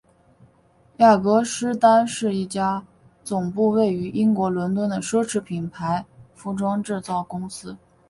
[0.97, 2.83] 雅格狮丹是一家
[3.23, 7.77] 总部位于英国伦敦的奢侈品牌服装制造公司。